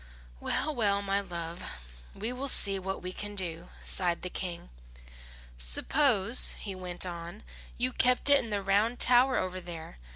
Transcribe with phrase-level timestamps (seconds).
[0.39, 1.63] "Well, well, my love,
[2.15, 4.69] we will see what we can do," sighed the King.
[5.59, 7.43] "Suppose," he went on,
[7.77, 9.99] "you kept it in the round tower over there.